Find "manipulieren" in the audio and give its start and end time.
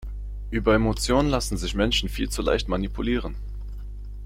2.67-3.35